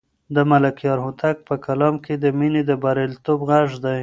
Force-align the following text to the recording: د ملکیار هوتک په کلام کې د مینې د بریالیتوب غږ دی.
د 0.35 0.37
ملکیار 0.51 0.97
هوتک 1.05 1.35
په 1.47 1.55
کلام 1.65 1.95
کې 2.03 2.13
د 2.23 2.25
مینې 2.37 2.61
د 2.69 2.71
بریالیتوب 2.83 3.39
غږ 3.49 3.69
دی. 3.85 3.99